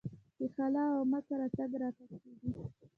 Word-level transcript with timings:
د 0.37 0.39
خاله 0.53 0.81
او 0.91 0.97
عمه 1.03 1.19
کره 1.27 1.47
تګ 1.57 1.71
راتګ 1.81 2.09
کیږي. 2.23 2.51